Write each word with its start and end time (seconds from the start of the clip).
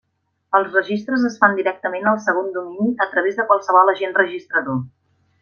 Els 0.59 0.69
registres 0.77 1.25
es 1.29 1.35
fan 1.43 1.53
directament 1.59 2.09
al 2.13 2.17
segon 2.29 2.49
domini 2.57 2.97
a 3.07 3.09
través 3.13 3.39
de 3.43 3.47
qualsevol 3.53 3.95
agent 3.95 4.19
registrador. 4.25 4.83